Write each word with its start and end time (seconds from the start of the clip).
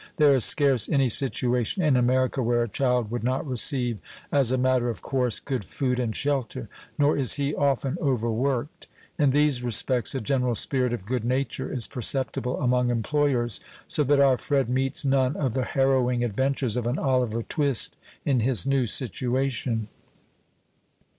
There 0.17 0.33
is 0.33 0.43
scarce 0.43 0.89
any 0.89 1.09
situation 1.09 1.83
in 1.83 1.95
America 1.95 2.41
where 2.41 2.63
a 2.63 2.67
child 2.67 3.11
would 3.11 3.23
not 3.23 3.45
receive, 3.47 3.99
as 4.31 4.51
a 4.51 4.57
matter 4.57 4.89
of 4.89 5.03
course, 5.03 5.39
good 5.39 5.63
food 5.63 5.99
and 5.99 6.15
shelter; 6.15 6.67
nor 6.97 7.15
is 7.15 7.33
he 7.35 7.53
often 7.53 7.99
overworked. 8.01 8.87
In 9.19 9.29
these 9.29 9.61
respects 9.61 10.15
a 10.15 10.19
general 10.19 10.55
spirit 10.55 10.91
of 10.91 11.05
good 11.05 11.23
nature 11.23 11.71
is 11.71 11.87
perceptible 11.87 12.59
among 12.63 12.89
employers, 12.89 13.59
so 13.85 14.03
that 14.05 14.19
our 14.19 14.39
Fred 14.39 14.69
meets 14.71 15.05
none 15.05 15.35
of 15.35 15.53
the 15.53 15.65
harrowing 15.65 16.23
adventures 16.23 16.75
of 16.75 16.87
an 16.87 16.97
Oliver 16.97 17.43
Twist 17.43 17.95
in 18.25 18.39
his 18.39 18.65
new 18.65 18.87
situation. 18.87 19.87